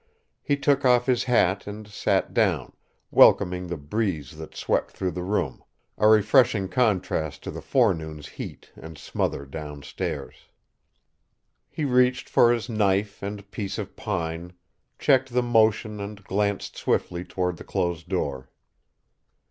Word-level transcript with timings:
He 0.41 0.57
took 0.57 0.83
off 0.83 1.05
his 1.05 1.25
hat 1.25 1.67
and 1.67 1.87
sat 1.87 2.33
down, 2.33 2.73
welcoming 3.11 3.67
the 3.67 3.77
breeze 3.77 4.35
that 4.37 4.55
swept 4.55 4.89
through 4.89 5.11
the 5.11 5.21
room, 5.21 5.63
a 5.95 6.07
refreshing 6.07 6.69
contrast 6.69 7.43
to 7.43 7.51
the 7.51 7.61
forenoon's 7.61 8.25
heat 8.29 8.71
and 8.75 8.97
smother 8.97 9.45
downstairs. 9.45 10.47
He 11.69 11.85
reached 11.85 12.27
for 12.29 12.51
his 12.51 12.67
knife 12.67 13.21
and 13.21 13.51
piece 13.51 13.77
of 13.77 13.95
pine, 13.95 14.53
checked 14.97 15.33
the 15.33 15.43
motion 15.43 15.99
and 15.99 16.23
glanced 16.23 16.77
swiftly 16.77 17.23
toward 17.23 17.57
the 17.57 17.63
closed 17.63 18.09
door. 18.09 18.49